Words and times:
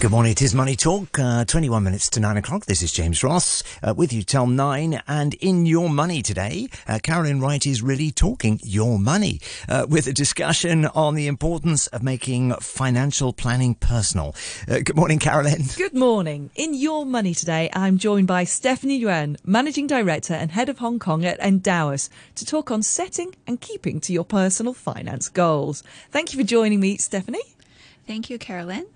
Good 0.00 0.12
morning. 0.12 0.30
It 0.30 0.42
is 0.42 0.54
Money 0.54 0.76
Talk. 0.76 1.18
Uh, 1.18 1.44
21 1.44 1.82
minutes 1.82 2.08
to 2.10 2.20
9 2.20 2.36
o'clock. 2.36 2.66
This 2.66 2.82
is 2.82 2.92
James 2.92 3.24
Ross 3.24 3.64
uh, 3.82 3.92
with 3.92 4.12
you 4.12 4.22
till 4.22 4.46
9. 4.46 5.02
And 5.08 5.34
in 5.34 5.66
Your 5.66 5.90
Money 5.90 6.22
today, 6.22 6.68
uh, 6.86 7.00
Carolyn 7.02 7.40
Wright 7.40 7.66
is 7.66 7.82
really 7.82 8.12
talking 8.12 8.60
your 8.62 8.96
money 8.96 9.40
uh, 9.68 9.86
with 9.88 10.06
a 10.06 10.12
discussion 10.12 10.86
on 10.86 11.16
the 11.16 11.26
importance 11.26 11.88
of 11.88 12.04
making 12.04 12.52
financial 12.60 13.32
planning 13.32 13.74
personal. 13.74 14.36
Uh, 14.68 14.78
good 14.84 14.94
morning, 14.94 15.18
Carolyn. 15.18 15.64
Good 15.76 15.94
morning. 15.94 16.50
In 16.54 16.74
Your 16.74 17.04
Money 17.04 17.34
today, 17.34 17.68
I'm 17.72 17.98
joined 17.98 18.28
by 18.28 18.44
Steffanie 18.44 19.00
Yuen, 19.00 19.36
Managing 19.44 19.88
Director 19.88 20.34
and 20.34 20.52
Head 20.52 20.68
of 20.68 20.78
Hong 20.78 21.00
Kong 21.00 21.24
at 21.24 21.40
Endowus, 21.40 22.08
to 22.36 22.46
talk 22.46 22.70
on 22.70 22.84
setting 22.84 23.34
and 23.48 23.60
keeping 23.60 23.98
to 24.02 24.12
your 24.12 24.24
personal 24.24 24.74
finance 24.74 25.28
goals. 25.28 25.82
Thank 26.12 26.32
you 26.32 26.38
for 26.38 26.46
joining 26.46 26.78
me, 26.78 26.98
Steffanie. 26.98 27.57
Thank 28.08 28.30
you, 28.30 28.38
Carolyn. 28.38 28.86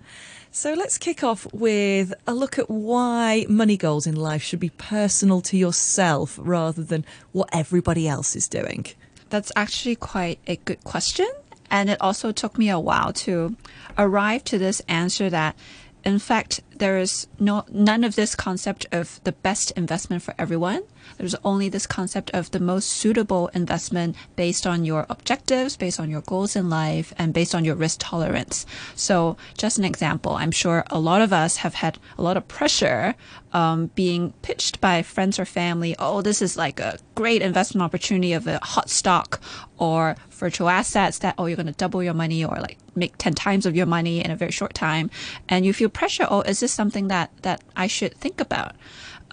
So 0.51 0.73
let's 0.73 0.97
kick 0.97 1.23
off 1.23 1.45
with 1.53 2.15
a 2.25 2.33
look 2.33 2.57
at 2.57 2.67
why 2.67 3.45
money 3.47 3.77
goals 3.77 4.07
in 4.07 4.15
life 4.15 4.41
should 4.41 4.59
be 4.59 4.71
personal 4.71 5.39
to 5.41 5.55
yourself 5.55 6.39
rather 6.41 6.83
than 6.83 7.05
what 7.31 7.47
everybody 7.53 8.07
else 8.07 8.35
is 8.35 8.47
doing. 8.47 8.87
That's 9.29 9.51
actually 9.55 9.97
quite 9.97 10.39
a 10.47 10.55
good 10.55 10.83
question. 10.83 11.29
And 11.69 11.91
it 11.91 12.01
also 12.01 12.31
took 12.31 12.57
me 12.57 12.69
a 12.69 12.79
while 12.79 13.13
to 13.13 13.55
arrive 13.99 14.45
to 14.45 14.57
this 14.57 14.81
answer 14.87 15.29
that, 15.29 15.55
in 16.03 16.17
fact, 16.17 16.61
there 16.75 16.97
is 16.97 17.27
no 17.39 17.65
none 17.69 18.03
of 18.03 18.15
this 18.15 18.33
concept 18.33 18.87
of 18.91 19.21
the 19.25 19.31
best 19.31 19.69
investment 19.77 20.23
for 20.23 20.33
everyone. 20.39 20.81
There's 21.17 21.35
only 21.43 21.69
this 21.69 21.87
concept 21.87 22.31
of 22.31 22.51
the 22.51 22.59
most 22.59 22.87
suitable 22.87 23.49
investment 23.53 24.15
based 24.35 24.65
on 24.65 24.85
your 24.85 25.05
objectives, 25.09 25.77
based 25.77 25.99
on 25.99 26.09
your 26.09 26.21
goals 26.21 26.55
in 26.55 26.69
life, 26.69 27.13
and 27.17 27.33
based 27.33 27.55
on 27.55 27.65
your 27.65 27.75
risk 27.75 27.97
tolerance. 27.99 28.65
So, 28.95 29.37
just 29.57 29.77
an 29.77 29.85
example, 29.85 30.33
I'm 30.33 30.51
sure 30.51 30.83
a 30.89 30.99
lot 30.99 31.21
of 31.21 31.33
us 31.33 31.57
have 31.57 31.75
had 31.75 31.97
a 32.17 32.21
lot 32.21 32.37
of 32.37 32.47
pressure 32.47 33.15
um, 33.53 33.87
being 33.95 34.33
pitched 34.41 34.81
by 34.81 35.01
friends 35.03 35.39
or 35.39 35.45
family. 35.45 35.95
Oh, 35.99 36.21
this 36.21 36.41
is 36.41 36.57
like 36.57 36.79
a 36.79 36.97
great 37.15 37.41
investment 37.41 37.83
opportunity 37.83 38.33
of 38.33 38.47
a 38.47 38.59
hot 38.59 38.89
stock 38.89 39.41
or 39.77 40.15
virtual 40.31 40.69
assets 40.69 41.19
that, 41.19 41.35
oh, 41.37 41.45
you're 41.45 41.55
going 41.55 41.67
to 41.67 41.73
double 41.73 42.03
your 42.03 42.13
money 42.13 42.43
or 42.43 42.57
like 42.59 42.77
make 42.95 43.17
10 43.17 43.33
times 43.33 43.65
of 43.65 43.75
your 43.75 43.85
money 43.85 44.23
in 44.23 44.31
a 44.31 44.35
very 44.35 44.51
short 44.51 44.73
time. 44.73 45.09
And 45.47 45.65
you 45.65 45.73
feel 45.73 45.89
pressure. 45.89 46.27
Oh, 46.29 46.41
is 46.41 46.59
this 46.59 46.71
something 46.71 47.07
that, 47.09 47.31
that 47.43 47.61
I 47.75 47.87
should 47.87 48.15
think 48.15 48.41
about? 48.41 48.73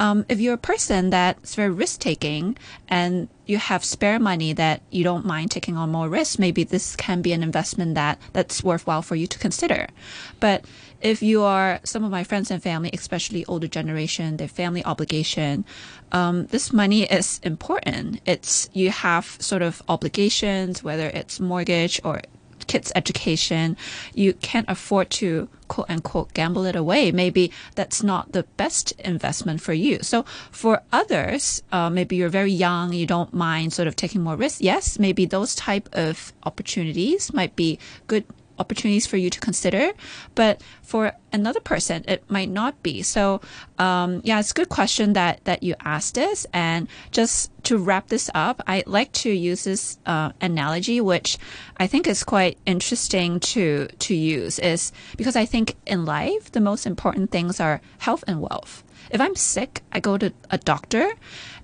Um, 0.00 0.24
if 0.30 0.40
you're 0.40 0.54
a 0.54 0.58
person 0.58 1.10
that's 1.10 1.54
very 1.54 1.70
risk 1.70 2.00
taking 2.00 2.56
and 2.88 3.28
you 3.44 3.58
have 3.58 3.84
spare 3.84 4.18
money 4.18 4.54
that 4.54 4.80
you 4.90 5.04
don't 5.04 5.26
mind 5.26 5.50
taking 5.50 5.76
on 5.76 5.92
more 5.92 6.08
risk, 6.08 6.38
maybe 6.38 6.64
this 6.64 6.96
can 6.96 7.20
be 7.20 7.34
an 7.34 7.42
investment 7.42 7.94
that 7.96 8.18
that's 8.32 8.64
worthwhile 8.64 9.02
for 9.02 9.14
you 9.14 9.26
to 9.26 9.38
consider. 9.38 9.88
But 10.40 10.64
if 11.02 11.22
you 11.22 11.42
are 11.42 11.80
some 11.84 12.02
of 12.02 12.10
my 12.10 12.24
friends 12.24 12.50
and 12.50 12.62
family, 12.62 12.90
especially 12.94 13.44
older 13.44 13.68
generation, 13.68 14.38
their 14.38 14.48
family 14.48 14.82
obligation, 14.84 15.66
um, 16.12 16.46
this 16.46 16.72
money 16.72 17.02
is 17.02 17.38
important. 17.42 18.20
It's 18.24 18.70
you 18.72 18.90
have 18.90 19.36
sort 19.38 19.60
of 19.60 19.82
obligations, 19.86 20.82
whether 20.82 21.08
it's 21.08 21.40
mortgage 21.40 22.00
or 22.02 22.22
kids' 22.70 22.92
education, 22.94 23.76
you 24.14 24.32
can't 24.34 24.68
afford 24.68 25.10
to 25.10 25.48
quote 25.66 25.90
unquote 25.90 26.32
gamble 26.34 26.64
it 26.66 26.76
away. 26.76 27.10
Maybe 27.10 27.50
that's 27.74 28.00
not 28.00 28.30
the 28.30 28.44
best 28.56 28.92
investment 29.00 29.60
for 29.60 29.72
you. 29.72 29.98
So 30.02 30.22
for 30.52 30.82
others, 30.92 31.64
uh, 31.72 31.91
maybe 31.91 32.14
you're 32.14 32.28
very 32.28 32.52
young, 32.52 32.92
you 32.92 33.06
don't 33.06 33.34
mind 33.34 33.72
sort 33.72 33.88
of 33.88 33.96
taking 33.96 34.22
more 34.22 34.36
risks. 34.36 34.60
Yes, 34.60 35.00
maybe 35.00 35.26
those 35.26 35.56
type 35.56 35.88
of 35.92 36.32
opportunities 36.44 37.34
might 37.34 37.56
be 37.56 37.80
good 38.06 38.24
opportunities 38.61 39.06
for 39.06 39.16
you 39.16 39.30
to 39.30 39.41
consider. 39.41 39.92
But 40.34 40.62
for 40.83 41.12
another 41.33 41.61
person, 41.61 42.04
it 42.06 42.22
might 42.31 42.50
not 42.50 42.82
be. 42.82 43.03
So, 43.03 43.41
um, 43.78 44.21
yeah, 44.22 44.38
it's 44.38 44.50
a 44.53 44.54
good 44.54 44.69
question 44.69 45.15
that, 45.15 45.44
that 45.44 45.62
you 45.62 45.75
asked 45.81 46.15
this. 46.15 46.47
And 46.53 46.87
just 47.10 47.50
to 47.65 47.78
wrap 47.78 48.09
this 48.09 48.31
up, 48.34 48.62
I 48.66 48.84
like 48.87 49.12
to 49.12 49.31
use 49.31 49.65
this 49.65 49.99
uh, 50.06 50.32
analogy, 50.41 51.00
which 51.00 51.38
I 51.78 51.87
think 51.87 52.06
is 52.06 52.22
quite 52.22 52.59
interesting 52.66 53.41
to, 53.41 53.88
to 53.88 54.15
use 54.15 54.59
is 54.59 54.93
because 55.16 55.37
I 55.37 55.47
think 55.47 55.76
in 55.87 56.04
life, 56.04 56.53
the 56.53 56.60
most 56.60 56.87
important 56.87 57.31
things 57.31 57.60
are 57.60 57.81
health 57.99 58.25
and 58.26 58.41
wealth. 58.41 58.84
If 59.11 59.21
I'm 59.21 59.37
sick, 59.37 59.83
I 59.93 60.00
go 60.00 60.19
to 60.19 60.33
a 60.50 60.59
doctor 60.59 61.12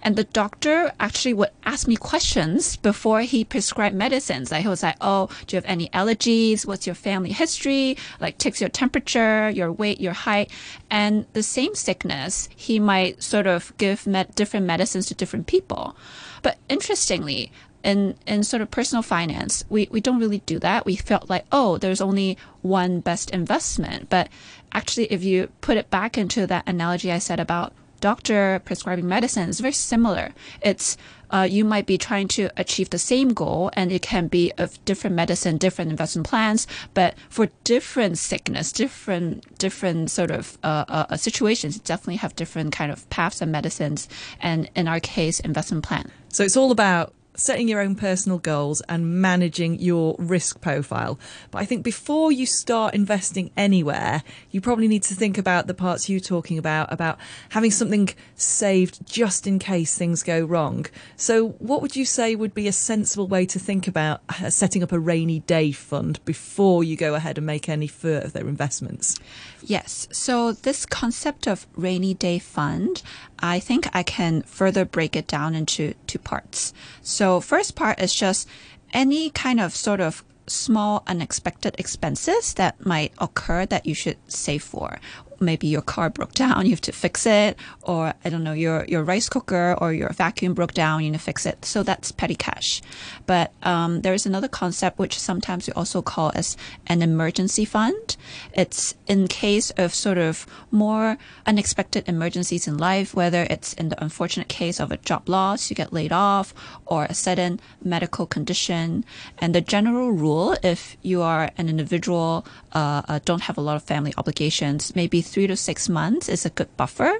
and 0.02 0.16
the 0.16 0.24
doctor 0.24 0.92
actually 1.00 1.34
would 1.34 1.50
ask 1.64 1.88
me 1.88 1.96
questions 1.96 2.76
before 2.76 3.22
he 3.22 3.44
prescribed 3.44 3.94
medicines. 3.94 4.52
Like 4.52 4.62
he 4.62 4.68
was 4.68 4.82
like, 4.82 4.96
Oh, 5.00 5.28
do 5.46 5.56
you 5.56 5.58
have 5.58 5.70
any 5.70 5.88
allergies? 5.88 6.66
What's 6.66 6.86
your 6.86 6.94
family 6.94 7.32
history? 7.32 7.96
Like 8.20 8.38
takes 8.38 8.60
your 8.60 8.70
temperature, 8.70 9.50
your 9.50 9.72
weight, 9.72 10.00
your 10.00 10.12
height. 10.12 10.50
And 10.90 11.26
the 11.32 11.42
same 11.42 11.74
sickness, 11.74 12.48
he 12.54 12.78
might 12.78 13.22
sort 13.22 13.46
of 13.46 13.76
give 13.78 14.06
med- 14.06 14.34
different 14.34 14.66
medicines 14.66 15.06
to 15.06 15.14
different 15.14 15.46
people. 15.46 15.96
But 16.42 16.58
interestingly, 16.68 17.50
in, 17.86 18.16
in 18.26 18.42
sort 18.42 18.62
of 18.62 18.70
personal 18.70 19.02
finance, 19.02 19.64
we, 19.70 19.88
we 19.92 20.00
don't 20.00 20.18
really 20.18 20.40
do 20.40 20.58
that. 20.58 20.84
We 20.84 20.96
felt 20.96 21.30
like, 21.30 21.46
oh, 21.52 21.78
there's 21.78 22.00
only 22.00 22.36
one 22.62 22.98
best 22.98 23.30
investment. 23.30 24.10
But 24.10 24.28
actually, 24.72 25.04
if 25.12 25.22
you 25.22 25.50
put 25.60 25.76
it 25.76 25.88
back 25.88 26.18
into 26.18 26.48
that 26.48 26.68
analogy 26.68 27.12
I 27.12 27.18
said 27.18 27.38
about 27.38 27.72
doctor 28.00 28.60
prescribing 28.64 29.06
medicine, 29.06 29.48
it's 29.48 29.60
very 29.60 29.72
similar. 29.72 30.34
It's 30.60 30.96
uh, 31.30 31.46
you 31.48 31.64
might 31.64 31.86
be 31.86 31.96
trying 31.96 32.28
to 32.28 32.50
achieve 32.56 32.90
the 32.90 32.98
same 32.98 33.32
goal, 33.32 33.70
and 33.74 33.92
it 33.92 34.02
can 34.02 34.26
be 34.26 34.52
of 34.58 34.84
different 34.84 35.14
medicine, 35.14 35.56
different 35.56 35.90
investment 35.90 36.26
plans, 36.26 36.66
but 36.92 37.14
for 37.28 37.48
different 37.62 38.18
sickness, 38.18 38.72
different 38.72 39.58
different 39.58 40.10
sort 40.10 40.32
of 40.32 40.58
uh, 40.64 40.84
uh, 40.88 41.16
situations, 41.16 41.78
definitely 41.78 42.16
have 42.16 42.34
different 42.36 42.72
kind 42.72 42.90
of 42.90 43.08
paths 43.10 43.40
and 43.40 43.50
medicines, 43.50 44.08
and 44.40 44.68
in 44.74 44.88
our 44.88 45.00
case, 45.00 45.38
investment 45.40 45.84
plan. 45.84 46.10
So 46.28 46.44
it's 46.44 46.56
all 46.56 46.70
about 46.70 47.12
setting 47.36 47.68
your 47.68 47.80
own 47.80 47.94
personal 47.94 48.38
goals 48.38 48.80
and 48.88 49.20
managing 49.20 49.78
your 49.78 50.16
risk 50.18 50.60
profile. 50.60 51.18
But 51.50 51.58
I 51.58 51.64
think 51.64 51.84
before 51.84 52.32
you 52.32 52.46
start 52.46 52.94
investing 52.94 53.50
anywhere, 53.56 54.22
you 54.50 54.60
probably 54.60 54.88
need 54.88 55.02
to 55.04 55.14
think 55.14 55.38
about 55.38 55.66
the 55.66 55.74
parts 55.74 56.08
you're 56.08 56.20
talking 56.20 56.58
about, 56.58 56.92
about 56.92 57.18
having 57.50 57.70
something 57.70 58.08
saved 58.34 59.06
just 59.06 59.46
in 59.46 59.58
case 59.58 59.96
things 59.96 60.22
go 60.22 60.44
wrong. 60.44 60.86
So, 61.16 61.50
what 61.58 61.82
would 61.82 61.94
you 61.94 62.04
say 62.04 62.34
would 62.34 62.54
be 62.54 62.68
a 62.68 62.72
sensible 62.72 63.28
way 63.28 63.46
to 63.46 63.58
think 63.58 63.86
about 63.86 64.22
uh, 64.28 64.50
setting 64.50 64.82
up 64.82 64.92
a 64.92 64.98
rainy 64.98 65.40
day 65.40 65.72
fund 65.72 66.24
before 66.24 66.82
you 66.82 66.96
go 66.96 67.14
ahead 67.14 67.38
and 67.38 67.46
make 67.46 67.68
any 67.68 67.86
further 67.86 68.48
investments? 68.48 69.16
Yes. 69.62 70.08
So, 70.10 70.52
this 70.52 70.86
concept 70.86 71.46
of 71.46 71.66
rainy 71.76 72.14
day 72.14 72.38
fund, 72.38 73.02
I 73.38 73.58
think 73.58 73.88
I 73.94 74.02
can 74.02 74.42
further 74.42 74.84
break 74.84 75.16
it 75.16 75.26
down 75.26 75.54
into 75.54 75.94
two 76.06 76.18
parts. 76.18 76.72
So 77.02 77.25
first 77.40 77.74
part 77.74 78.00
is 78.00 78.14
just 78.14 78.48
any 78.92 79.30
kind 79.30 79.60
of 79.60 79.74
sort 79.74 80.00
of 80.00 80.24
small 80.46 81.02
unexpected 81.06 81.74
expenses 81.78 82.54
that 82.54 82.74
might 82.84 83.12
occur 83.18 83.66
that 83.66 83.84
you 83.84 83.94
should 83.94 84.18
save 84.28 84.62
for 84.62 84.98
maybe 85.40 85.66
your 85.66 85.82
car 85.82 86.10
broke 86.10 86.34
down, 86.34 86.64
you 86.66 86.70
have 86.70 86.80
to 86.82 86.92
fix 86.92 87.26
it, 87.26 87.56
or 87.82 88.14
I 88.24 88.28
don't 88.28 88.44
know, 88.44 88.52
your 88.52 88.84
your 88.86 89.02
rice 89.02 89.28
cooker 89.28 89.76
or 89.80 89.92
your 89.92 90.10
vacuum 90.12 90.54
broke 90.54 90.74
down, 90.74 91.02
you 91.02 91.10
need 91.10 91.18
to 91.18 91.24
fix 91.24 91.46
it. 91.46 91.64
So 91.64 91.82
that's 91.82 92.12
petty 92.12 92.34
cash. 92.34 92.82
But 93.26 93.52
um, 93.62 94.02
there 94.02 94.14
is 94.14 94.26
another 94.26 94.48
concept 94.48 94.98
which 94.98 95.18
sometimes 95.18 95.66
we 95.66 95.72
also 95.72 96.02
call 96.02 96.32
as 96.34 96.56
an 96.86 97.02
emergency 97.02 97.64
fund. 97.64 98.16
It's 98.52 98.94
in 99.06 99.28
case 99.28 99.70
of 99.76 99.94
sort 99.94 100.18
of 100.18 100.46
more 100.70 101.18
unexpected 101.46 102.08
emergencies 102.08 102.66
in 102.66 102.78
life, 102.78 103.14
whether 103.14 103.46
it's 103.50 103.72
in 103.74 103.88
the 103.88 104.02
unfortunate 104.02 104.48
case 104.48 104.80
of 104.80 104.90
a 104.90 104.96
job 104.98 105.28
loss, 105.28 105.70
you 105.70 105.76
get 105.76 105.92
laid 105.92 106.12
off, 106.12 106.54
or 106.86 107.04
a 107.04 107.14
sudden 107.14 107.60
medical 107.82 108.26
condition. 108.26 109.04
And 109.38 109.54
the 109.54 109.60
general 109.60 110.12
rule, 110.12 110.56
if 110.62 110.96
you 111.02 111.22
are 111.22 111.50
an 111.56 111.68
individual, 111.68 112.46
uh, 112.72 113.02
uh, 113.08 113.20
don't 113.24 113.42
have 113.42 113.58
a 113.58 113.60
lot 113.60 113.76
of 113.76 113.82
family 113.82 114.12
obligations, 114.16 114.94
maybe 114.94 115.20
three 115.26 115.46
to 115.46 115.56
six 115.56 115.88
months 115.88 116.28
is 116.28 116.46
a 116.46 116.50
good 116.50 116.74
buffer 116.76 117.18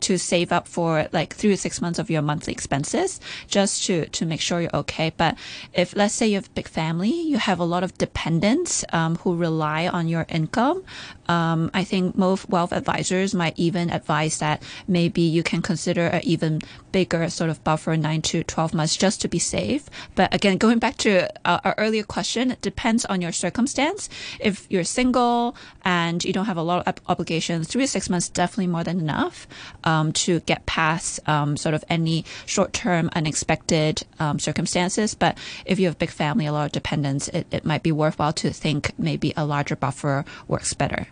to 0.00 0.18
save 0.18 0.52
up 0.52 0.66
for 0.66 1.08
like 1.12 1.34
three 1.34 1.50
to 1.50 1.56
six 1.56 1.80
months 1.80 1.98
of 1.98 2.10
your 2.10 2.22
monthly 2.22 2.52
expenses 2.52 3.20
just 3.48 3.84
to, 3.84 4.06
to 4.06 4.24
make 4.24 4.40
sure 4.40 4.60
you're 4.60 4.74
okay. 4.74 5.12
But 5.16 5.36
if 5.72 5.94
let's 5.94 6.14
say 6.14 6.28
you 6.28 6.36
have 6.36 6.46
a 6.46 6.50
big 6.50 6.68
family, 6.68 7.10
you 7.10 7.38
have 7.38 7.58
a 7.58 7.64
lot 7.64 7.82
of 7.82 7.96
dependents 7.98 8.84
um, 8.92 9.16
who 9.16 9.36
rely 9.36 9.88
on 9.88 10.08
your 10.08 10.26
income, 10.28 10.84
um, 11.30 11.70
I 11.72 11.84
think 11.84 12.16
most 12.16 12.48
wealth 12.48 12.72
advisors 12.72 13.34
might 13.34 13.56
even 13.56 13.88
advise 13.90 14.38
that 14.38 14.64
maybe 14.88 15.22
you 15.22 15.44
can 15.44 15.62
consider 15.62 16.06
an 16.06 16.22
even 16.24 16.60
bigger 16.90 17.30
sort 17.30 17.50
of 17.50 17.62
buffer, 17.62 17.96
nine 17.96 18.20
to 18.22 18.42
12 18.42 18.74
months, 18.74 18.96
just 18.96 19.20
to 19.20 19.28
be 19.28 19.38
safe. 19.38 19.88
But 20.16 20.34
again, 20.34 20.58
going 20.58 20.80
back 20.80 20.96
to 20.98 21.30
our, 21.44 21.60
our 21.64 21.74
earlier 21.78 22.02
question, 22.02 22.50
it 22.50 22.60
depends 22.62 23.04
on 23.04 23.20
your 23.20 23.30
circumstance. 23.30 24.08
If 24.40 24.66
you're 24.70 24.82
single 24.82 25.54
and 25.84 26.24
you 26.24 26.32
don't 26.32 26.46
have 26.46 26.56
a 26.56 26.62
lot 26.62 26.88
of 26.88 26.96
obligations, 27.06 27.39
three 27.40 27.84
to 27.84 27.86
six 27.86 28.08
months 28.08 28.28
definitely 28.28 28.66
more 28.68 28.84
than 28.84 29.00
enough 29.00 29.46
um, 29.84 30.12
to 30.12 30.40
get 30.40 30.66
past 30.66 31.20
um, 31.28 31.56
sort 31.56 31.74
of 31.74 31.84
any 31.88 32.24
short-term 32.46 33.10
unexpected 33.14 34.02
um, 34.18 34.38
circumstances. 34.38 35.14
But 35.14 35.38
if 35.64 35.78
you 35.78 35.86
have 35.86 35.94
a 35.94 35.98
big 35.98 36.10
family, 36.10 36.46
a 36.46 36.52
lot 36.52 36.66
of 36.66 36.72
dependents, 36.72 37.28
it, 37.28 37.46
it 37.50 37.64
might 37.64 37.82
be 37.82 37.92
worthwhile 37.92 38.32
to 38.34 38.50
think 38.50 38.92
maybe 38.98 39.32
a 39.36 39.44
larger 39.44 39.76
buffer 39.76 40.24
works 40.48 40.74
better. 40.74 41.08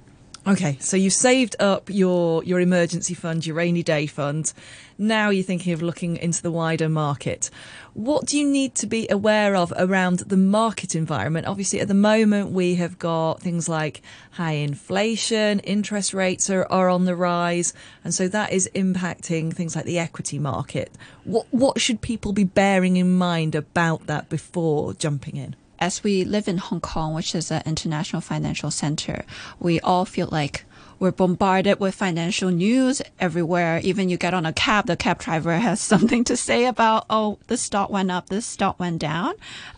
Okay, 0.48 0.78
so 0.80 0.96
you 0.96 1.10
saved 1.10 1.56
up 1.60 1.90
your 1.90 2.42
your 2.42 2.58
emergency 2.58 3.12
fund, 3.12 3.44
your 3.44 3.54
rainy 3.54 3.82
day 3.82 4.06
fund. 4.06 4.54
Now 4.96 5.28
you're 5.28 5.44
thinking 5.44 5.74
of 5.74 5.82
looking 5.82 6.16
into 6.16 6.40
the 6.40 6.50
wider 6.50 6.88
market. 6.88 7.50
What 7.92 8.24
do 8.24 8.38
you 8.38 8.48
need 8.48 8.74
to 8.76 8.86
be 8.86 9.06
aware 9.10 9.54
of 9.54 9.74
around 9.76 10.20
the 10.20 10.38
market 10.38 10.94
environment? 10.94 11.46
Obviously, 11.46 11.80
at 11.80 11.88
the 11.88 11.92
moment 11.92 12.52
we 12.52 12.76
have 12.76 12.98
got 12.98 13.42
things 13.42 13.68
like 13.68 14.00
high 14.30 14.52
inflation, 14.52 15.60
interest 15.60 16.14
rates 16.14 16.48
are, 16.48 16.64
are 16.70 16.88
on 16.88 17.04
the 17.04 17.14
rise, 17.14 17.74
and 18.02 18.14
so 18.14 18.26
that 18.28 18.50
is 18.50 18.70
impacting 18.74 19.52
things 19.52 19.76
like 19.76 19.84
the 19.84 19.98
equity 19.98 20.38
market. 20.38 20.90
What 21.24 21.46
what 21.50 21.78
should 21.78 22.00
people 22.00 22.32
be 22.32 22.44
bearing 22.44 22.96
in 22.96 23.18
mind 23.18 23.54
about 23.54 24.06
that 24.06 24.30
before 24.30 24.94
jumping 24.94 25.36
in? 25.36 25.56
As 25.78 26.02
we 26.02 26.24
live 26.24 26.48
in 26.48 26.58
Hong 26.58 26.80
Kong, 26.80 27.14
which 27.14 27.34
is 27.34 27.50
an 27.50 27.62
international 27.66 28.20
financial 28.20 28.70
center, 28.70 29.24
we 29.58 29.80
all 29.80 30.04
feel 30.04 30.28
like 30.30 30.64
we're 30.98 31.12
bombarded 31.12 31.78
with 31.78 31.94
financial 31.94 32.50
news 32.50 33.00
everywhere. 33.20 33.80
Even 33.84 34.08
you 34.08 34.16
get 34.16 34.34
on 34.34 34.44
a 34.44 34.52
cab, 34.52 34.86
the 34.86 34.96
cab 34.96 35.20
driver 35.20 35.56
has 35.58 35.80
something 35.80 36.24
to 36.24 36.36
say 36.36 36.66
about, 36.66 37.06
oh, 37.08 37.38
this 37.46 37.62
stock 37.62 37.90
went 37.90 38.10
up, 38.10 38.28
this 38.28 38.46
stock 38.46 38.80
went 38.80 39.00
down. 39.00 39.34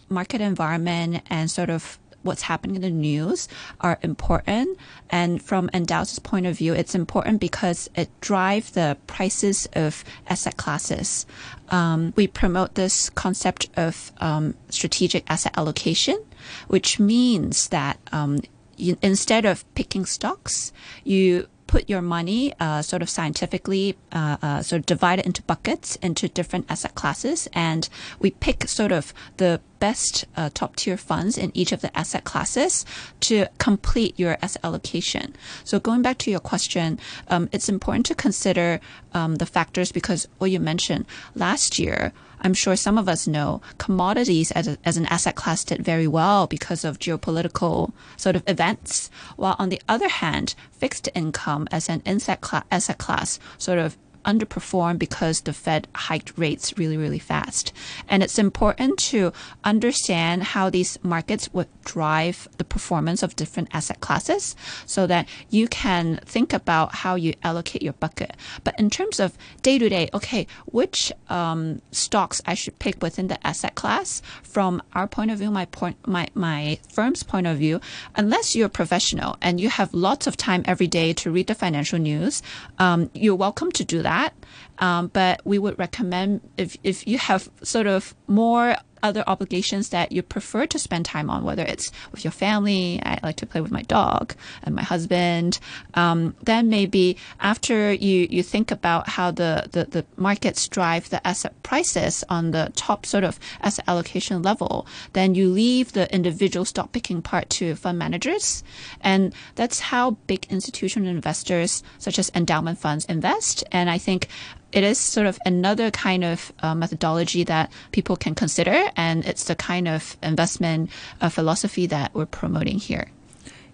Market 0.09 0.41
environment 0.41 1.23
and 1.29 1.51
sort 1.51 1.71
of 1.71 1.99
what's 2.23 2.43
happening 2.43 2.77
in 2.77 2.83
the 2.83 2.91
news 2.91 3.49
are 3.81 3.99
important. 4.03 4.79
And 5.11 5.43
from 5.43 5.69
Endowus' 5.71 6.23
point 6.23 6.47
of 6.47 6.57
view, 6.59 6.75
it's 6.75 6.95
important 6.95 7.41
because 7.41 7.89
it 7.95 8.09
drives 8.21 8.73
the 8.73 8.97
prices 9.07 9.69
of 9.75 10.05
asset 10.29 10.57
classes. 10.57 11.27
Um, 11.71 12.13
we 12.17 12.27
promote 12.27 12.75
this 12.75 13.11
concept 13.11 13.69
of 13.77 14.13
um, 14.19 14.55
strategic 14.69 15.31
asset 15.31 15.55
allocation, 15.57 16.23
which 16.69 16.99
means 16.99 17.69
that 17.69 17.99
um, 18.13 18.41
you, 18.77 18.97
instead 19.03 19.45
of 19.45 19.65
picking 19.75 20.07
stocks, 20.07 20.73
you 21.05 21.47
put 21.71 21.89
your 21.89 22.03
money 22.03 22.53
uh, 22.59 22.83
sort 22.83 23.01
of 23.01 23.09
scientifically, 23.09 23.97
uh, 24.11 24.37
uh, 24.43 24.61
sort 24.61 24.81
of 24.81 24.87
divide 24.87 25.21
it 25.21 25.25
into 25.25 25.41
buckets 25.43 25.95
into 26.03 26.27
different 26.27 26.67
asset 26.69 26.97
classes, 26.97 27.49
and 27.53 27.89
we 28.19 28.33
pick 28.33 28.67
sort 28.67 28.91
of 28.91 29.15
the 29.37 29.61
best 29.79 30.25
uh, 30.37 30.51
top 30.53 30.75
tier 30.75 30.97
funds 30.97 31.39
in 31.39 31.53
each 31.55 31.71
of 31.71 31.81
the 31.81 31.97
asset 31.97 32.25
classes 32.25 32.85
to 33.21 33.47
complete 33.59 34.19
your 34.19 34.37
asset 34.43 34.65
allocation. 34.65 35.33
So 35.63 35.79
going 35.79 36.03
back 36.03 36.19
to 36.19 36.31
your 36.31 36.41
question, 36.41 36.99
um, 37.29 37.49
it's 37.53 37.69
important 37.69 38.05
to 38.07 38.17
consider 38.17 38.81
um, 39.13 39.37
the 39.37 39.47
factors 39.47 39.93
because 39.93 40.27
what 40.39 40.51
you 40.51 40.59
mentioned 40.59 41.07
last 41.37 41.79
year. 41.79 42.13
I'm 42.41 42.55
sure 42.55 42.77
some 42.77 42.99
of 42.99 43.09
us 43.09 43.27
know 43.27 43.61
commodities 43.79 44.51
as, 44.53 44.69
a, 44.69 44.79
as 44.85 44.97
an 44.97 45.07
asset 45.07 45.35
class 45.35 45.65
did 45.65 45.85
very 45.85 46.07
well 46.07 46.47
because 46.47 46.85
of 46.85 46.99
geopolitical 46.99 47.93
sort 48.17 48.37
of 48.37 48.43
events. 48.47 49.11
While 49.37 49.57
on 49.59 49.69
the 49.69 49.81
other 49.89 50.09
hand, 50.09 50.55
fixed 50.73 51.09
income 51.15 51.69
as 51.71 51.89
an 51.89 52.03
asset, 52.07 52.45
asset 52.71 52.99
class 52.99 53.39
sort 53.59 53.79
of 53.79 53.97
underperform 54.25 54.99
because 54.99 55.41
the 55.41 55.53
Fed 55.53 55.89
hiked 55.95 56.37
rates 56.37 56.77
really, 56.77 56.97
really 56.97 57.19
fast. 57.19 57.73
And 58.09 58.23
it's 58.23 58.39
important 58.39 58.99
to 59.11 59.33
understand 59.65 60.43
how 60.43 60.71
these 60.71 60.99
markets 61.03 61.53
would 61.53 61.69
drive 61.85 62.49
the 62.59 62.65
performance 62.65 63.23
of 63.23 63.37
different 63.37 63.69
asset 63.73 64.01
classes 64.01 64.55
so 64.87 65.07
that 65.07 65.29
you 65.49 65.69
can 65.69 66.21
think 66.25 66.53
about 66.53 66.95
how 66.97 67.15
you 67.15 67.35
allocate 67.43 67.83
your 67.83 67.95
bucket. 67.95 68.37
But 68.65 68.79
in 68.79 68.91
terms 68.91 69.21
of 69.21 69.37
day 69.63 69.79
to 69.79 69.89
day, 69.89 70.09
okay, 70.15 70.47
which 70.67 71.13
um, 71.29 71.81
stocks 71.91 72.41
I 72.47 72.55
should 72.55 72.79
pick 72.79 73.03
within 73.03 73.29
the 73.29 73.45
asset 73.47 73.75
class 73.75 74.23
from 74.43 74.83
our 74.95 75.07
point 75.07 75.31
of 75.31 75.39
view, 75.39 75.51
my 75.51 75.67
point, 75.67 75.97
my, 76.07 76.29
my 76.35 76.79
firm's 76.91 77.23
point 77.23 77.47
of 77.47 77.59
view, 77.59 77.81
unless 78.17 78.55
you're 78.55 78.67
a 78.67 78.71
professional 78.71 79.37
and 79.41 79.61
you 79.61 79.69
have 79.69 79.93
lots 79.95 80.27
of 80.27 80.37
time 80.37 80.63
every 80.67 80.87
day 80.87 81.13
to 81.15 81.31
read 81.31 81.47
the 81.47 81.55
financial 81.55 81.99
news, 81.99 82.43
um, 82.79 83.11
you're 83.15 83.35
welcome 83.35 83.73
to 83.73 83.85
do 83.85 84.03
that 84.03 84.10
that. 84.11 84.35
Um, 84.79 85.09
but 85.09 85.41
we 85.45 85.59
would 85.59 85.79
recommend 85.79 86.41
if, 86.57 86.77
if 86.83 87.07
you 87.07 87.19
have 87.19 87.49
sort 87.63 87.87
of 87.87 88.15
more 88.31 88.77
other 89.03 89.25
obligations 89.27 89.91
that 89.91 90.13
you 90.13 90.23
prefer 90.23 90.67
to 90.67 90.79
spend 90.79 91.05
time 91.05 91.31
on, 91.31 91.45
whether 91.45 91.63
it's 91.63 91.91
with 92.13 92.25
your 92.25 92.31
family, 92.31 93.01
I 93.05 93.19
like 93.23 93.37
to 93.37 93.47
play 93.47 93.61
with 93.61 93.71
my 93.71 93.83
dog 93.83 94.35
and 94.63 94.75
my 94.75 94.83
husband, 94.83 95.59
um, 95.95 96.35
then 96.43 96.69
maybe 96.69 97.17
after 97.41 97.93
you, 97.93 98.27
you 98.31 98.43
think 98.43 98.71
about 98.71 99.09
how 99.09 99.31
the, 99.31 99.69
the, 99.73 99.85
the 99.85 100.07
markets 100.17 100.69
drive 100.69 101.11
the 101.11 101.27
asset 101.27 101.61
prices 101.63 102.25
on 102.29 102.51
the 102.51 102.73
top 102.77 103.07
sort 103.07 103.25
of 103.25 103.39
asset 103.63 103.85
allocation 103.89 104.43
level, 104.43 104.87
then 105.13 105.35
you 105.35 105.49
leave 105.49 105.93
the 105.93 106.13
individual 106.15 106.65
stock 106.65 106.93
picking 106.93 107.23
part 107.23 107.49
to 107.51 107.75
fund 107.75 107.99
managers. 107.99 108.63
And 109.01 109.35
that's 109.55 109.81
how 109.81 110.13
big 110.27 110.47
institutional 110.51 111.09
investors, 111.09 111.83
such 111.99 112.19
as 112.19 112.31
endowment 112.35 112.79
funds, 112.79 113.05
invest. 113.07 113.65
And 113.73 113.89
I 113.89 113.99
think 113.99 114.29
it 114.73 114.85
is 114.85 114.99
sort 114.99 115.27
of 115.27 115.39
another 115.45 115.91
kind 115.91 116.25
of 116.25 116.53
uh, 116.61 116.75
methodology 116.75 117.45
that 117.45 117.73
people 117.93 118.17
can 118.17 118.35
consider, 118.35 118.91
and 118.97 119.25
it's 119.25 119.45
the 119.45 119.55
kind 119.55 119.89
of 119.89 120.17
investment 120.23 120.91
uh, 121.21 121.29
philosophy 121.29 121.87
that 121.87 122.15
we're 122.15 122.27
promoting 122.27 122.79
here. 122.79 123.09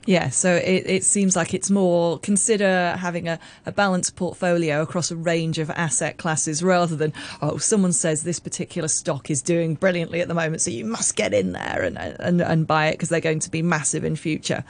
Yeah, 0.06 0.30
so 0.30 0.54
it, 0.54 0.84
it 0.86 1.04
seems 1.04 1.34
like 1.34 1.52
it's 1.52 1.68
more 1.68 2.20
consider 2.20 2.96
having 2.96 3.26
a, 3.26 3.40
a 3.66 3.72
balanced 3.72 4.14
portfolio 4.14 4.80
across 4.80 5.10
a 5.10 5.16
range 5.16 5.58
of 5.58 5.68
asset 5.70 6.16
classes 6.16 6.62
rather 6.62 6.94
than, 6.94 7.12
oh, 7.42 7.58
someone 7.58 7.92
says 7.92 8.22
this 8.22 8.38
particular 8.38 8.86
stock 8.86 9.30
is 9.30 9.42
doing 9.42 9.74
brilliantly 9.74 10.20
at 10.20 10.28
the 10.28 10.34
moment, 10.34 10.62
so 10.62 10.70
you 10.70 10.84
must 10.84 11.16
get 11.16 11.34
in 11.34 11.52
there 11.52 11.82
and, 11.82 11.98
and, 11.98 12.40
and 12.40 12.66
buy 12.68 12.86
it 12.86 12.92
because 12.92 13.08
they're 13.08 13.20
going 13.20 13.40
to 13.40 13.50
be 13.50 13.62
massive 13.62 14.04
in 14.04 14.14
future. 14.14 14.62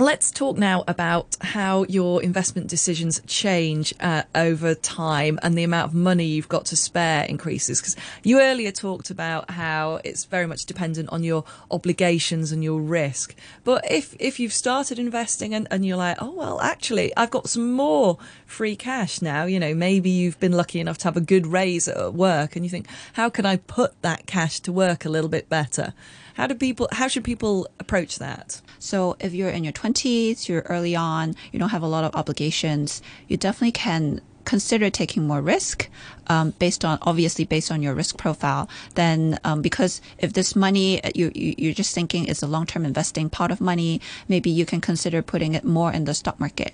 Let's 0.00 0.30
talk 0.30 0.56
now 0.56 0.84
about 0.86 1.36
how 1.40 1.82
your 1.88 2.22
investment 2.22 2.68
decisions 2.68 3.20
change 3.26 3.92
uh, 3.98 4.22
over 4.32 4.76
time 4.76 5.40
and 5.42 5.58
the 5.58 5.64
amount 5.64 5.88
of 5.88 5.94
money 5.94 6.24
you've 6.24 6.48
got 6.48 6.66
to 6.66 6.76
spare 6.76 7.24
increases. 7.24 7.80
Because 7.80 7.96
you 8.22 8.40
earlier 8.40 8.70
talked 8.70 9.10
about 9.10 9.50
how 9.50 9.98
it's 10.04 10.24
very 10.24 10.46
much 10.46 10.66
dependent 10.66 11.08
on 11.10 11.24
your 11.24 11.42
obligations 11.72 12.52
and 12.52 12.62
your 12.62 12.80
risk. 12.80 13.34
But 13.64 13.90
if, 13.90 14.14
if 14.20 14.38
you've 14.38 14.52
started 14.52 15.00
investing 15.00 15.52
and, 15.52 15.66
and 15.68 15.84
you're 15.84 15.96
like, 15.96 16.18
oh, 16.20 16.30
well, 16.30 16.60
actually, 16.60 17.12
I've 17.16 17.30
got 17.30 17.48
some 17.48 17.72
more 17.72 18.18
free 18.48 18.74
cash 18.74 19.20
now, 19.20 19.44
you 19.44 19.60
know, 19.60 19.74
maybe 19.74 20.08
you've 20.08 20.40
been 20.40 20.52
lucky 20.52 20.80
enough 20.80 20.98
to 20.98 21.04
have 21.04 21.16
a 21.16 21.20
good 21.20 21.46
raise 21.46 21.86
at 21.86 22.14
work 22.14 22.56
and 22.56 22.64
you 22.64 22.70
think, 22.70 22.86
how 23.12 23.28
can 23.28 23.44
I 23.44 23.56
put 23.56 24.00
that 24.02 24.26
cash 24.26 24.58
to 24.60 24.72
work 24.72 25.04
a 25.04 25.10
little 25.10 25.28
bit 25.28 25.48
better? 25.48 25.92
How 26.34 26.46
do 26.46 26.54
people? 26.54 26.88
How 26.92 27.08
should 27.08 27.24
people 27.24 27.68
approach 27.78 28.18
that? 28.18 28.62
So 28.78 29.16
if 29.20 29.34
you're 29.34 29.50
in 29.50 29.64
your 29.64 29.72
20s, 29.72 30.48
you're 30.48 30.62
early 30.62 30.96
on, 30.96 31.34
you 31.52 31.58
don't 31.58 31.68
have 31.68 31.82
a 31.82 31.88
lot 31.88 32.04
of 32.04 32.14
obligations, 32.16 33.02
you 33.28 33.36
definitely 33.36 33.72
can 33.72 34.22
consider 34.48 34.88
taking 34.88 35.26
more 35.26 35.42
risk 35.42 35.90
um, 36.28 36.54
based 36.58 36.82
on 36.82 36.98
obviously 37.02 37.44
based 37.44 37.70
on 37.70 37.82
your 37.82 37.92
risk 37.92 38.16
profile 38.16 38.66
then 38.94 39.38
um, 39.44 39.60
because 39.60 40.00
if 40.18 40.32
this 40.32 40.56
money 40.56 41.04
uh, 41.04 41.10
you, 41.14 41.30
you 41.34 41.54
you're 41.58 41.74
just 41.74 41.94
thinking 41.94 42.24
is 42.24 42.42
a 42.42 42.46
long-term 42.46 42.86
investing 42.86 43.28
pot 43.28 43.50
of 43.50 43.60
money 43.60 44.00
maybe 44.26 44.48
you 44.48 44.64
can 44.64 44.80
consider 44.80 45.20
putting 45.20 45.52
it 45.54 45.64
more 45.64 45.92
in 45.92 46.04
the 46.04 46.14
stock 46.14 46.40
market. 46.40 46.72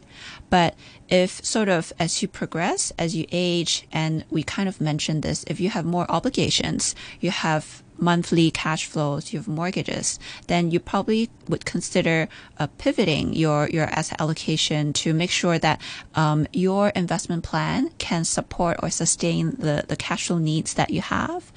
But 0.51 0.77
if 1.09 1.45
sort 1.45 1.69
of 1.69 1.93
as 1.99 2.23
you 2.23 2.29
progress 2.29 2.93
as 2.97 3.17
you 3.17 3.27
age 3.33 3.89
and 3.91 4.25
we 4.31 4.45
kind 4.45 4.69
of 4.69 4.81
mentioned 4.81 5.25
this 5.25 5.45
if 5.49 5.59
you 5.59 5.69
have 5.71 5.85
more 5.85 6.07
obligations 6.09 6.95
you 7.21 7.31
have 7.31 7.83
monthly 7.99 8.51
cash 8.51 8.87
flows, 8.87 9.33
you 9.33 9.39
have 9.39 9.49
mortgages, 9.49 10.19
then 10.47 10.71
you 10.71 10.81
probably 10.81 11.31
would 11.49 11.65
consider 11.65 12.29
uh, 12.59 12.67
pivoting 12.79 13.33
your, 13.35 13.69
your 13.69 13.85
asset 13.85 14.21
allocation 14.21 14.93
to 14.93 15.13
make 15.13 15.31
sure 15.31 15.59
that 15.59 15.81
um, 16.15 16.47
your 16.53 16.89
investment 16.91 17.45
plan 17.45 17.91
can 17.99 18.25
support 18.25 18.77
or 18.83 18.91
sustain 18.91 19.53
the, 19.53 19.85
the 19.89 19.97
cash 19.97 20.27
flow 20.27 20.39
needs 20.39 20.75
that 20.75 20.91
you 20.91 21.01
have. 21.01 21.53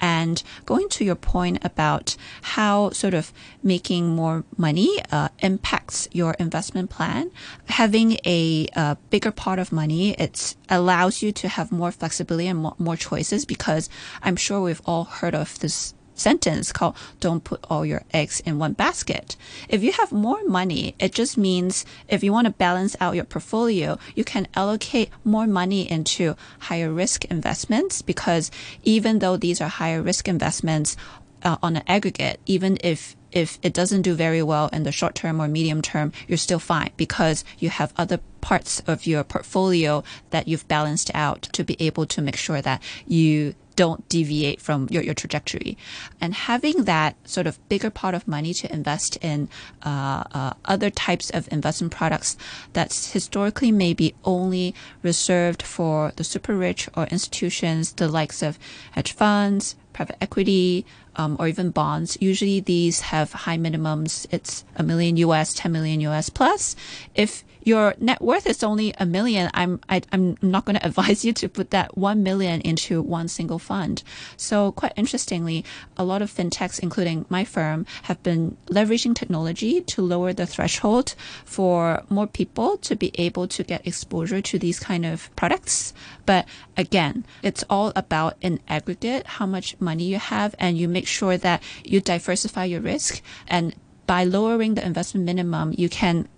And 0.00 0.42
going 0.64 0.88
to 0.90 1.04
your 1.04 1.16
point 1.16 1.64
about 1.64 2.16
how 2.42 2.90
sort 2.90 3.14
of 3.14 3.32
making 3.62 4.08
more 4.08 4.44
money 4.56 4.98
uh, 5.10 5.28
impacts 5.40 6.08
your 6.12 6.34
investment 6.38 6.90
plan, 6.90 7.30
having 7.68 8.18
a, 8.24 8.68
a, 8.74 8.96
bigger 9.10 9.32
pot 9.32 9.58
of 9.58 9.72
money, 9.72 10.12
it 10.12 10.54
allows 10.68 11.22
you 11.22 11.32
to 11.32 11.48
have 11.48 11.72
more 11.72 11.90
flexibility 11.90 12.46
and 12.46 12.60
more, 12.60 12.74
more 12.78 12.96
choices 12.96 13.44
because 13.44 13.88
I'm 14.22 14.36
sure 14.36 14.60
we've 14.60 14.82
all 14.84 15.04
heard 15.04 15.34
of 15.34 15.58
this 15.58 15.87
sentence 16.18 16.72
called 16.72 16.96
don't 17.20 17.44
put 17.44 17.64
all 17.70 17.86
your 17.86 18.02
eggs 18.12 18.40
in 18.40 18.58
one 18.58 18.72
basket. 18.72 19.36
If 19.68 19.82
you 19.82 19.92
have 19.92 20.12
more 20.12 20.44
money, 20.44 20.94
it 20.98 21.12
just 21.12 21.38
means 21.38 21.84
if 22.08 22.22
you 22.22 22.32
want 22.32 22.46
to 22.46 22.52
balance 22.52 22.96
out 23.00 23.14
your 23.14 23.24
portfolio, 23.24 23.98
you 24.14 24.24
can 24.24 24.48
allocate 24.54 25.10
more 25.24 25.46
money 25.46 25.90
into 25.90 26.36
higher 26.60 26.90
risk 26.90 27.24
investments 27.26 28.02
because 28.02 28.50
even 28.82 29.20
though 29.20 29.36
these 29.36 29.60
are 29.60 29.68
higher 29.68 30.02
risk 30.02 30.28
investments, 30.28 30.96
uh, 31.42 31.56
on 31.62 31.76
an 31.76 31.82
aggregate, 31.86 32.40
even 32.46 32.78
if 32.82 33.16
if 33.30 33.58
it 33.62 33.74
doesn't 33.74 34.02
do 34.02 34.14
very 34.14 34.42
well 34.42 34.68
in 34.72 34.84
the 34.84 34.92
short 34.92 35.14
term 35.14 35.40
or 35.40 35.48
medium 35.48 35.82
term, 35.82 36.12
you're 36.26 36.38
still 36.38 36.58
fine 36.58 36.90
because 36.96 37.44
you 37.58 37.68
have 37.68 37.92
other 37.96 38.18
parts 38.40 38.80
of 38.86 39.06
your 39.06 39.22
portfolio 39.22 40.02
that 40.30 40.48
you've 40.48 40.66
balanced 40.66 41.10
out 41.14 41.42
to 41.52 41.62
be 41.62 41.76
able 41.78 42.06
to 42.06 42.22
make 42.22 42.36
sure 42.36 42.62
that 42.62 42.82
you 43.06 43.54
don't 43.78 44.08
deviate 44.08 44.60
from 44.60 44.88
your, 44.90 45.04
your 45.04 45.14
trajectory. 45.14 45.78
And 46.20 46.34
having 46.34 46.82
that 46.82 47.14
sort 47.28 47.46
of 47.46 47.60
bigger 47.68 47.90
pot 47.90 48.12
of 48.12 48.26
money 48.26 48.52
to 48.54 48.72
invest 48.72 49.16
in 49.18 49.48
uh, 49.84 50.24
uh, 50.32 50.54
other 50.64 50.90
types 50.90 51.30
of 51.30 51.46
investment 51.52 51.92
products 51.92 52.36
that's 52.72 53.12
historically 53.12 53.70
maybe 53.70 54.16
only 54.24 54.74
reserved 55.04 55.62
for 55.62 56.12
the 56.16 56.24
super 56.24 56.56
rich 56.56 56.88
or 56.96 57.04
institutions, 57.04 57.92
the 57.92 58.08
likes 58.08 58.42
of 58.42 58.58
hedge 58.90 59.12
funds, 59.12 59.76
private 59.92 60.16
equity, 60.20 60.84
um, 61.18 61.36
or 61.38 61.48
even 61.48 61.70
bonds. 61.70 62.16
Usually 62.20 62.60
these 62.60 63.00
have 63.00 63.32
high 63.32 63.58
minimums. 63.58 64.26
It's 64.30 64.64
a 64.76 64.82
million 64.82 65.16
US, 65.18 65.52
10 65.52 65.70
million 65.72 66.00
US 66.00 66.30
plus. 66.30 66.76
If 67.14 67.44
your 67.68 67.94
net 68.00 68.22
worth 68.22 68.46
is 68.46 68.62
only 68.62 68.94
a 68.98 69.04
million, 69.04 69.50
I'm 69.52 69.80
I, 69.88 69.96
am 69.96 70.02
i 70.12 70.16
am 70.16 70.50
not 70.50 70.64
going 70.64 70.76
to 70.78 70.86
advise 70.86 71.24
you 71.24 71.32
to 71.34 71.48
put 71.48 71.70
that 71.70 71.98
one 71.98 72.22
million 72.22 72.60
into 72.62 73.02
one 73.02 73.28
single 73.28 73.58
fund. 73.58 74.02
So 74.36 74.72
quite 74.72 74.94
interestingly, 74.96 75.64
a 75.96 76.04
lot 76.04 76.22
of 76.22 76.32
fintechs, 76.32 76.80
including 76.80 77.26
my 77.28 77.44
firm, 77.44 77.84
have 78.04 78.22
been 78.22 78.56
leveraging 78.66 79.14
technology 79.14 79.80
to 79.82 80.02
lower 80.02 80.32
the 80.32 80.46
threshold 80.46 81.14
for 81.44 82.02
more 82.08 82.26
people 82.26 82.78
to 82.78 82.96
be 82.96 83.10
able 83.16 83.48
to 83.48 83.62
get 83.64 83.86
exposure 83.86 84.40
to 84.40 84.58
these 84.58 84.78
kind 84.78 85.04
of 85.04 85.34
products. 85.36 85.92
But 86.24 86.46
again, 86.76 87.24
it's 87.42 87.64
all 87.68 87.92
about 87.96 88.36
in 88.40 88.60
aggregate 88.68 89.26
how 89.26 89.46
much 89.46 89.78
money 89.80 90.04
you 90.04 90.18
have, 90.18 90.54
and 90.58 90.78
you 90.78 90.88
make 90.88 91.06
sure 91.08 91.36
that 91.36 91.62
you 91.84 92.00
diversify 92.00 92.64
your 92.64 92.80
risk 92.80 93.20
and 93.48 93.74
by 94.06 94.24
lowering 94.24 94.74
the 94.74 94.84
investment 94.84 95.26
minimum, 95.26 95.74
you 95.76 95.88
can 95.88 96.28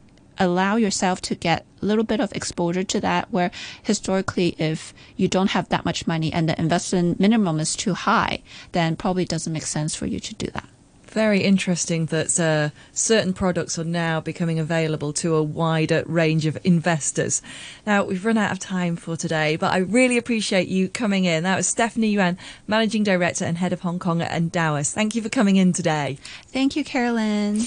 allow 0.40 0.76
yourself 0.76 1.20
to 1.20 1.34
get 1.34 1.64
a 1.82 1.86
little 1.86 2.02
bit 2.02 2.18
of 2.18 2.32
exposure 2.32 2.82
to 2.82 3.00
that 3.00 3.30
where 3.30 3.50
historically 3.82 4.56
if 4.58 4.92
you 5.16 5.28
don't 5.28 5.50
have 5.50 5.68
that 5.68 5.84
much 5.84 6.06
money 6.06 6.32
and 6.32 6.48
the 6.48 6.58
investment 6.58 7.20
minimum 7.20 7.60
is 7.60 7.76
too 7.76 7.94
high 7.94 8.42
then 8.72 8.96
probably 8.96 9.24
doesn't 9.24 9.52
make 9.52 9.66
sense 9.66 9.94
for 9.94 10.06
you 10.06 10.18
to 10.18 10.34
do 10.34 10.46
that 10.52 10.68
very 11.10 11.40
interesting 11.40 12.06
that 12.06 12.38
uh, 12.38 12.70
certain 12.92 13.32
products 13.32 13.78
are 13.78 13.84
now 13.84 14.20
becoming 14.20 14.58
available 14.58 15.12
to 15.14 15.34
a 15.34 15.42
wider 15.42 16.02
range 16.06 16.46
of 16.46 16.58
investors. 16.64 17.42
Now, 17.86 18.04
we've 18.04 18.24
run 18.24 18.38
out 18.38 18.52
of 18.52 18.58
time 18.58 18.96
for 18.96 19.16
today, 19.16 19.56
but 19.56 19.72
I 19.72 19.78
really 19.78 20.16
appreciate 20.16 20.68
you 20.68 20.88
coming 20.88 21.24
in. 21.24 21.42
That 21.42 21.56
was 21.56 21.72
Steffanie 21.72 22.12
Yuen, 22.12 22.38
Managing 22.66 23.02
Director 23.02 23.44
and 23.44 23.58
Head 23.58 23.72
of 23.72 23.80
Hong 23.80 23.98
Kong 23.98 24.22
at 24.22 24.30
Endowus. 24.30 24.92
Thank 24.92 25.14
you 25.14 25.22
for 25.22 25.28
coming 25.28 25.56
in 25.56 25.72
today. 25.72 26.18
Thank 26.48 26.76
you, 26.76 26.84
Carolyn. 26.84 27.60